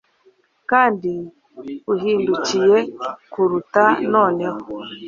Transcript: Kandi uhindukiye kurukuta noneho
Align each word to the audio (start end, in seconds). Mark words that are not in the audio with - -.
Kandi 0.71 1.11
uhindukiye 1.93 2.77
kurukuta 3.31 3.83
noneho 4.13 4.59